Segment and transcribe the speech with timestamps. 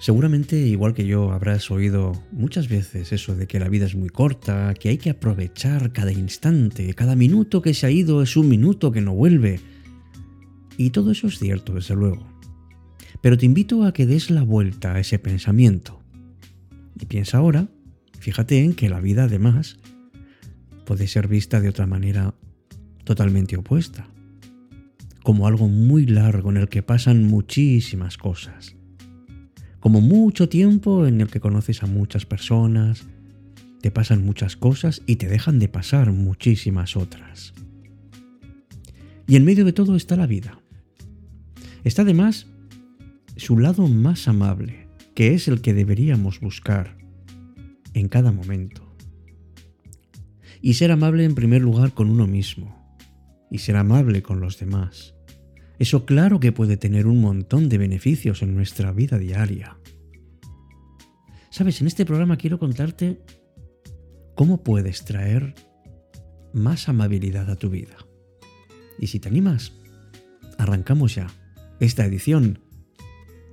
[0.00, 4.08] Seguramente, igual que yo, habrás oído muchas veces eso de que la vida es muy
[4.08, 8.48] corta, que hay que aprovechar cada instante, cada minuto que se ha ido es un
[8.48, 9.60] minuto que no vuelve.
[10.76, 12.28] Y todo eso es cierto, desde luego.
[13.20, 16.00] Pero te invito a que des la vuelta a ese pensamiento.
[17.00, 17.66] Y piensa ahora,
[18.20, 19.78] fíjate en que la vida además
[20.84, 22.34] puede ser vista de otra manera
[23.02, 24.06] totalmente opuesta,
[25.24, 28.77] como algo muy largo en el que pasan muchísimas cosas
[29.80, 33.06] como mucho tiempo en el que conoces a muchas personas,
[33.80, 37.54] te pasan muchas cosas y te dejan de pasar muchísimas otras.
[39.26, 40.58] Y en medio de todo está la vida.
[41.84, 42.46] Está además
[43.36, 46.96] su lado más amable, que es el que deberíamos buscar
[47.94, 48.82] en cada momento.
[50.60, 52.96] Y ser amable en primer lugar con uno mismo,
[53.48, 55.14] y ser amable con los demás
[55.78, 59.78] eso claro que puede tener un montón de beneficios en nuestra vida diaria.
[61.50, 63.20] Sabes, en este programa quiero contarte
[64.34, 65.54] cómo puedes traer
[66.52, 67.96] más amabilidad a tu vida.
[68.98, 69.72] Y si te animas,
[70.58, 71.28] arrancamos ya
[71.80, 72.60] esta edición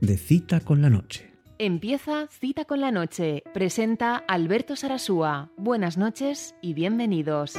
[0.00, 1.30] de Cita con la Noche.
[1.58, 3.42] Empieza Cita con la Noche.
[3.52, 5.52] Presenta Alberto Sarasúa.
[5.56, 7.54] Buenas noches y bienvenidos.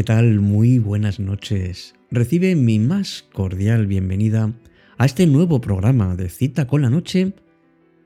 [0.00, 0.40] ¿Qué tal?
[0.40, 1.94] Muy buenas noches.
[2.10, 4.50] Recibe mi más cordial bienvenida
[4.96, 7.34] a este nuevo programa de Cita con la Noche,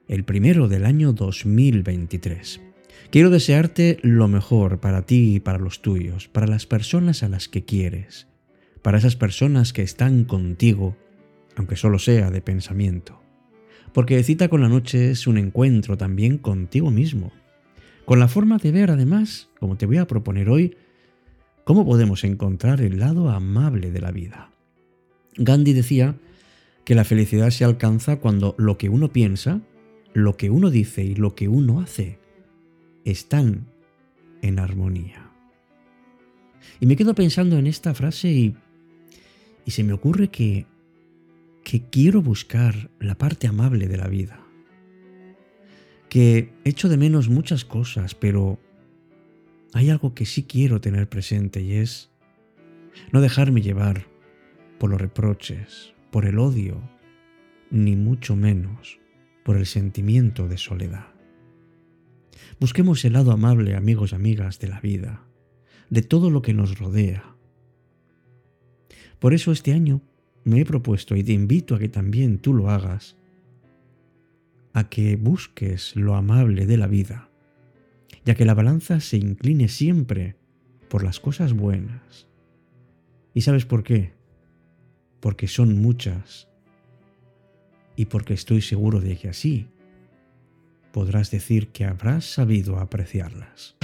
[0.08, 2.60] el primero del año 2023.
[3.10, 7.46] Quiero desearte lo mejor para ti y para los tuyos, para las personas a las
[7.46, 8.26] que quieres,
[8.82, 10.96] para esas personas que están contigo,
[11.54, 13.22] aunque solo sea de pensamiento.
[13.92, 17.30] Porque Cita con la Noche es un encuentro también contigo mismo,
[18.04, 20.76] con la forma de ver además, como te voy a proponer hoy,
[21.64, 24.50] ¿Cómo podemos encontrar el lado amable de la vida?
[25.36, 26.16] Gandhi decía
[26.84, 29.62] que la felicidad se alcanza cuando lo que uno piensa,
[30.12, 32.18] lo que uno dice y lo que uno hace
[33.06, 33.66] están
[34.42, 35.30] en armonía.
[36.80, 38.56] Y me quedo pensando en esta frase y,
[39.66, 40.66] se me ocurre que,
[41.64, 44.38] que quiero buscar la parte amable de la vida.
[46.10, 48.58] Que echo de menos muchas cosas, pero
[49.74, 52.12] hay algo que sí quiero tener presente y es
[53.12, 54.06] no dejarme llevar
[54.78, 56.80] por los reproches, por el odio,
[57.72, 59.00] ni mucho menos
[59.44, 61.08] por el sentimiento de soledad.
[62.60, 65.26] Busquemos el lado amable, amigos y amigas, de la vida,
[65.90, 67.34] de todo lo que nos rodea.
[69.18, 70.02] Por eso este año
[70.44, 73.16] me he propuesto y te invito a que también tú lo hagas,
[74.72, 77.33] a que busques lo amable de la vida
[78.24, 80.36] ya que la balanza se incline siempre
[80.88, 82.28] por las cosas buenas.
[83.34, 84.12] ¿Y sabes por qué?
[85.20, 86.48] Porque son muchas
[87.96, 89.68] y porque estoy seguro de que así
[90.92, 93.76] podrás decir que habrás sabido apreciarlas.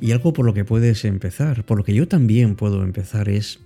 [0.00, 3.60] Y algo por lo que puedes empezar, por lo que yo también puedo empezar es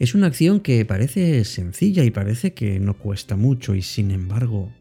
[0.00, 4.72] es una acción que parece sencilla y parece que no cuesta mucho y sin embargo,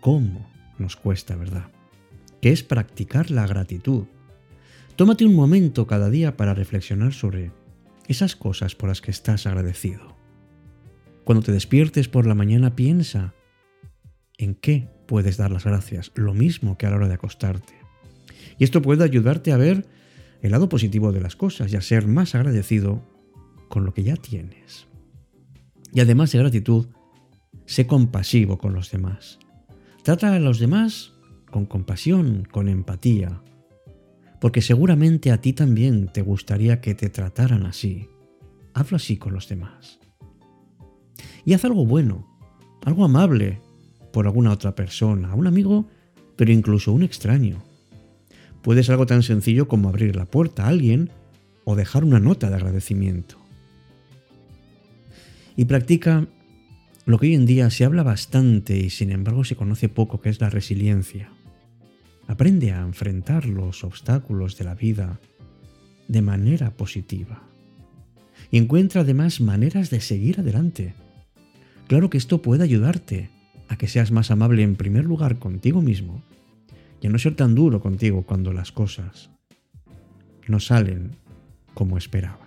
[0.00, 0.48] ¿cómo
[0.78, 1.72] nos cuesta, verdad?
[2.40, 4.04] Que es practicar la gratitud.
[4.94, 7.50] Tómate un momento cada día para reflexionar sobre
[8.06, 10.16] esas cosas por las que estás agradecido.
[11.24, 13.34] Cuando te despiertes por la mañana piensa
[14.38, 17.74] en qué puedes dar las gracias, lo mismo que a la hora de acostarte.
[18.56, 19.84] Y esto puede ayudarte a ver
[20.42, 23.13] el lado positivo de las cosas y a ser más agradecido
[23.68, 24.86] con lo que ya tienes.
[25.92, 26.86] Y además de gratitud,
[27.66, 29.38] sé compasivo con los demás.
[30.02, 31.12] Trata a los demás
[31.50, 33.40] con compasión, con empatía,
[34.40, 38.08] porque seguramente a ti también te gustaría que te trataran así.
[38.74, 40.00] Hazlo así con los demás.
[41.44, 42.26] Y haz algo bueno,
[42.84, 43.60] algo amable
[44.12, 45.86] por alguna otra persona, un amigo,
[46.36, 47.62] pero incluso un extraño.
[48.62, 51.10] Puede ser algo tan sencillo como abrir la puerta a alguien
[51.64, 53.43] o dejar una nota de agradecimiento
[55.56, 56.26] y practica
[57.06, 60.30] lo que hoy en día se habla bastante y sin embargo se conoce poco, que
[60.30, 61.30] es la resiliencia.
[62.26, 65.20] Aprende a enfrentar los obstáculos de la vida
[66.08, 67.42] de manera positiva.
[68.50, 70.94] Y encuentra además maneras de seguir adelante.
[71.86, 73.30] Claro que esto puede ayudarte
[73.68, 76.22] a que seas más amable en primer lugar contigo mismo
[77.00, 79.30] y a no ser tan duro contigo cuando las cosas
[80.46, 81.16] no salen
[81.74, 82.43] como esperabas.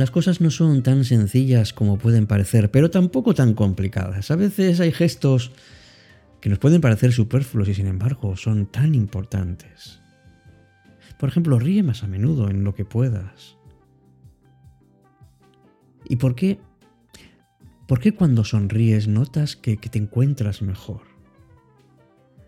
[0.00, 4.30] Las cosas no son tan sencillas como pueden parecer, pero tampoco tan complicadas.
[4.30, 5.52] A veces hay gestos
[6.40, 10.00] que nos pueden parecer superfluos y sin embargo son tan importantes.
[11.18, 13.58] Por ejemplo, ríe más a menudo en lo que puedas.
[16.08, 16.58] ¿Y por qué?
[17.86, 21.02] ¿Por qué cuando sonríes notas que, que te encuentras mejor?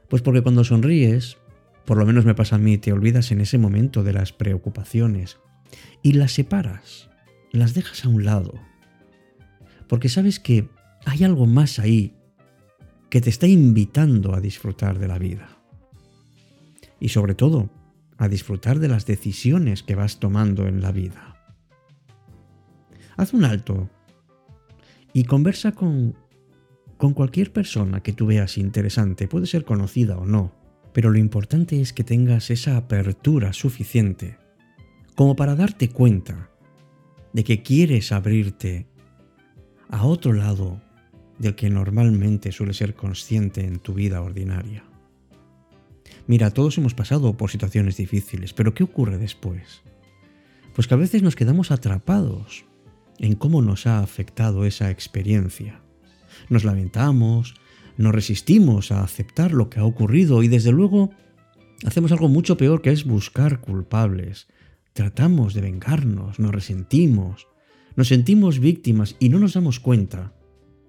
[0.09, 1.37] Pues porque cuando sonríes,
[1.85, 5.39] por lo menos me pasa a mí, te olvidas en ese momento de las preocupaciones
[6.03, 7.12] y las separas
[7.53, 8.55] las dejas a un lado.
[9.89, 10.69] Porque sabes que
[11.05, 12.15] hay algo más ahí
[13.11, 15.49] que te está invitando a disfrutar de la vida.
[16.99, 17.71] Y sobre todo,
[18.17, 21.37] a disfrutar de las decisiones que vas tomando en la vida.
[23.17, 23.91] Haz un alto
[25.13, 26.17] y conversa con,
[26.97, 30.55] con cualquier persona que tú veas interesante, puede ser conocida o no,
[30.95, 34.39] pero lo importante es que tengas esa apertura suficiente
[35.15, 36.52] como para darte cuenta
[37.33, 38.87] de que quieres abrirte
[39.89, 40.81] a otro lado
[41.39, 44.85] del que normalmente suele ser consciente en tu vida ordinaria.
[46.27, 49.83] Mira, todos hemos pasado por situaciones difíciles, pero ¿qué ocurre después?
[50.75, 52.65] Pues que a veces nos quedamos atrapados
[53.19, 55.81] en cómo nos ha afectado esa experiencia.
[56.49, 57.55] Nos lamentamos,
[57.97, 61.11] nos resistimos a aceptar lo que ha ocurrido y desde luego
[61.85, 64.47] hacemos algo mucho peor que es buscar culpables,
[64.93, 67.49] Tratamos de vengarnos, nos resentimos,
[67.97, 70.33] nos sentimos víctimas y no nos damos cuenta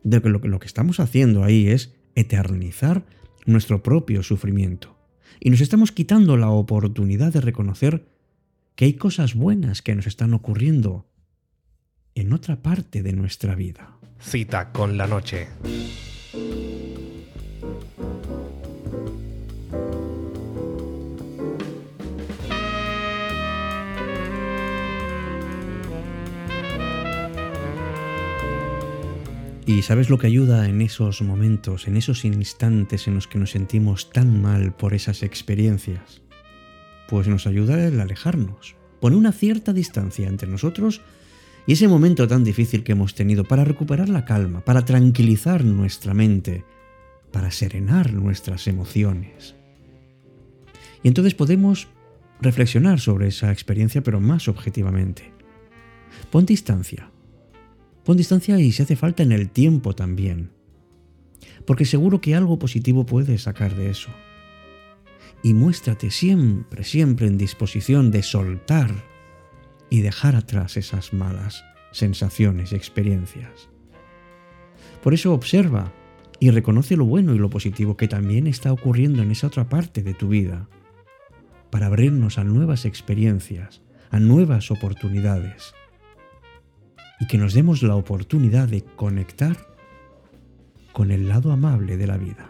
[0.03, 3.05] de que lo, que estamos haciendo ahí es eternizar
[3.45, 4.97] nuestro propio sufrimiento.
[5.39, 8.05] Y nos estamos quitando la oportunidad de reconocer
[8.75, 11.07] que hay cosas buenas que nos están ocurriendo
[12.15, 13.97] en otra parte de nuestra vida.
[14.19, 15.47] Cita con la noche.
[29.83, 33.51] ¿Y sabes lo que ayuda en esos momentos, en esos instantes en los que nos
[33.51, 36.21] sentimos tan mal por esas experiencias?
[37.09, 41.01] Pues nos ayuda el alejarnos, poner una cierta distancia entre nosotros
[41.67, 46.13] y ese momento tan difícil que hemos tenido para recuperar la calma, para tranquilizar nuestra
[46.13, 46.63] mente,
[47.33, 49.53] para serenar nuestras emociones.
[51.03, 51.89] Y entonces podemos
[52.39, 55.33] reflexionar sobre esa experiencia pero más objetivamente.
[56.31, 57.11] Pon distancia,
[58.03, 60.51] Pon distancia y si hace falta en el tiempo también.
[61.65, 64.09] Porque seguro que algo positivo puedes sacar de eso.
[65.41, 68.91] Y muéstrate siempre, siempre en disposición de soltar
[69.89, 73.69] y dejar atrás esas malas sensaciones y experiencias.
[75.01, 75.93] Por eso observa
[76.39, 80.01] y reconoce lo bueno y lo positivo que también está ocurriendo en esa otra parte
[80.01, 80.67] de tu vida,
[81.69, 85.73] para abrirnos a nuevas experiencias, a nuevas oportunidades
[87.23, 89.55] y que nos demos la oportunidad de conectar
[90.91, 92.49] con el lado amable de la vida.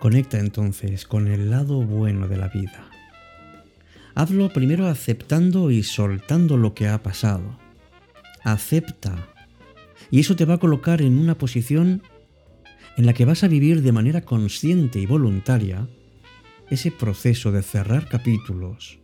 [0.00, 2.90] Conecta entonces con el lado bueno de la vida.
[4.16, 7.60] Hazlo primero aceptando y soltando lo que ha pasado.
[8.42, 9.28] Acepta.
[10.10, 12.02] Y eso te va a colocar en una posición
[12.96, 15.86] en la que vas a vivir de manera consciente y voluntaria
[16.70, 18.98] ese proceso de cerrar capítulos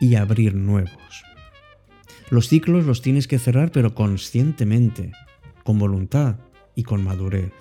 [0.00, 1.24] y abrir nuevos.
[2.30, 5.12] Los ciclos los tienes que cerrar pero conscientemente,
[5.64, 6.36] con voluntad
[6.74, 7.52] y con madurez.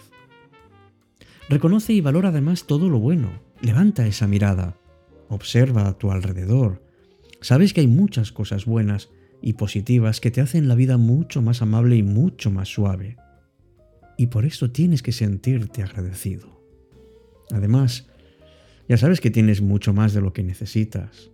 [1.49, 3.41] Reconoce y valora además todo lo bueno.
[3.61, 4.77] Levanta esa mirada.
[5.29, 6.83] Observa a tu alrededor.
[7.41, 9.09] Sabes que hay muchas cosas buenas
[9.41, 13.17] y positivas que te hacen la vida mucho más amable y mucho más suave.
[14.17, 16.61] Y por eso tienes que sentirte agradecido.
[17.51, 18.09] Además,
[18.89, 21.29] ya sabes que tienes mucho más de lo que necesitas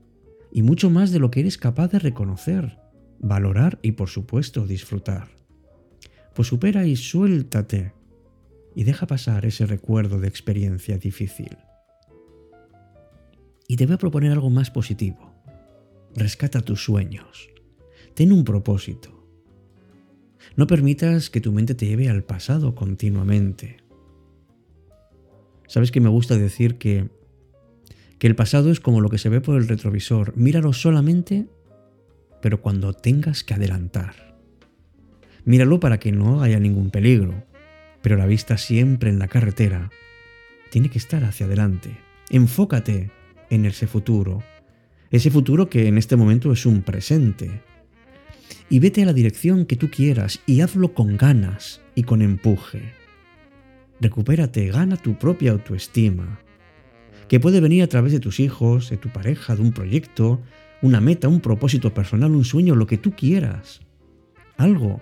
[0.51, 2.77] y mucho más de lo que eres capaz de reconocer,
[3.19, 5.29] valorar y por supuesto disfrutar.
[6.33, 7.93] Pues supera y suéltate
[8.75, 11.57] y deja pasar ese recuerdo de experiencia difícil.
[13.69, 15.33] Y te voy a proponer algo más positivo.
[16.13, 17.49] Rescata tus sueños.
[18.15, 19.25] Ten un propósito.
[20.57, 23.77] No permitas que tu mente te lleve al pasado continuamente.
[25.67, 27.09] Sabes que me gusta decir que
[28.19, 30.35] que el pasado es como lo que se ve por el retrovisor.
[30.35, 31.47] Míralo solamente,
[32.41, 34.35] pero cuando tengas que adelantar.
[35.43, 37.45] Míralo para que no haya ningún peligro,
[38.01, 39.89] pero la vista siempre en la carretera
[40.69, 41.97] tiene que estar hacia adelante.
[42.29, 43.11] Enfócate
[43.49, 44.43] en ese futuro,
[45.11, 47.61] ese futuro que en este momento es un presente.
[48.69, 52.93] Y vete a la dirección que tú quieras y hazlo con ganas y con empuje.
[54.01, 56.39] Recupérate, gana tu propia autoestima
[57.27, 60.41] que puede venir a través de tus hijos, de tu pareja, de un proyecto,
[60.81, 63.81] una meta, un propósito personal, un sueño, lo que tú quieras.
[64.57, 65.01] Algo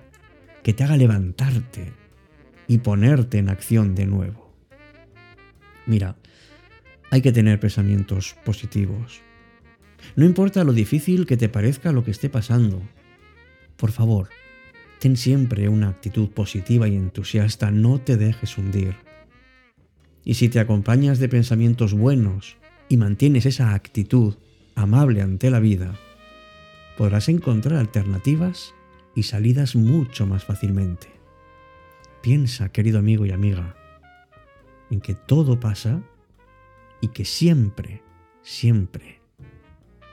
[0.63, 1.91] que te haga levantarte
[2.67, 4.53] y ponerte en acción de nuevo.
[5.85, 6.15] Mira,
[7.11, 9.21] hay que tener pensamientos positivos.
[10.15, 12.81] No importa lo difícil que te parezca lo que esté pasando.
[13.77, 14.29] Por favor,
[14.99, 18.95] ten siempre una actitud positiva y entusiasta, no te dejes hundir.
[20.25, 22.57] Y si te acompañas de pensamientos buenos
[22.89, 24.35] y mantienes esa actitud
[24.75, 25.95] amable ante la vida,
[26.97, 28.73] podrás encontrar alternativas
[29.15, 31.07] y salidas mucho más fácilmente.
[32.21, 33.75] Piensa, querido amigo y amiga,
[34.89, 36.01] en que todo pasa
[37.01, 38.01] y que siempre,
[38.41, 39.19] siempre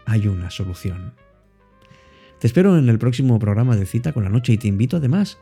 [0.07, 1.15] hay una solución.
[2.41, 5.39] Te espero en el próximo programa de Cita con la Noche y te invito además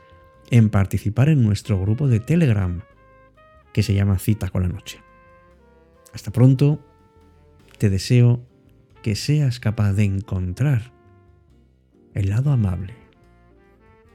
[0.51, 2.81] en participar en nuestro grupo de Telegram
[3.73, 5.01] que se llama Cita con la Noche.
[6.13, 6.79] Hasta pronto,
[7.77, 8.41] te deseo
[9.01, 10.91] que seas capaz de encontrar
[12.13, 12.95] el lado amable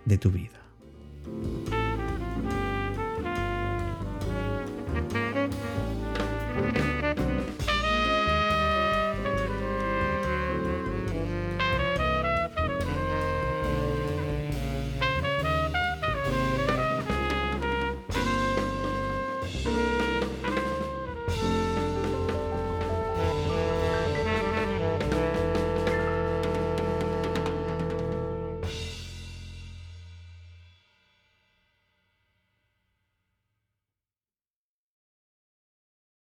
[0.05, 0.61] de tu vida.